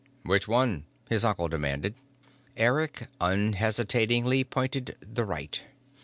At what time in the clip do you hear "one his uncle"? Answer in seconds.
0.47-1.47